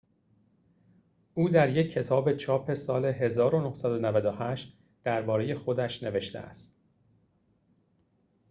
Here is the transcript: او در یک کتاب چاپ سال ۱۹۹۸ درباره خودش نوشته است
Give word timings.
او 1.33 1.49
در 1.49 1.69
یک 1.77 1.91
کتاب 1.93 2.33
چاپ 2.33 2.73
سال 2.73 3.11
۱۹۹۸ 3.11 4.67
درباره 5.03 5.55
خودش 5.55 6.03
نوشته 6.03 6.39
است 6.39 6.81